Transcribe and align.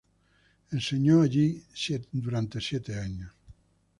Enseñó 0.71 1.21
allí 1.21 1.61
por 1.69 2.61
siete 2.63 2.99
años. 2.99 3.31